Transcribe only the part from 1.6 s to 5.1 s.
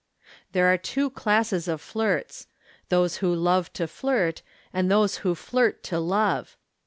of flirts those who love to flirt, and